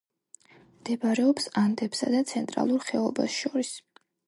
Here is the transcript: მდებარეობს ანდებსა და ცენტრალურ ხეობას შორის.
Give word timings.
მდებარეობს 0.77 1.47
ანდებსა 1.61 2.11
და 2.15 2.23
ცენტრალურ 2.33 2.83
ხეობას 2.89 3.39
შორის. 3.45 3.73